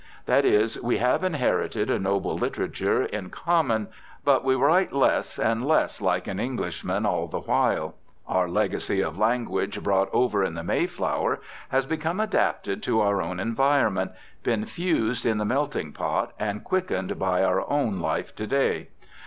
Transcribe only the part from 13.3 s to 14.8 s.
environment, been